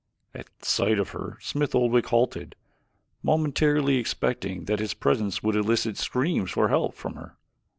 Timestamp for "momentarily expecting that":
3.21-4.79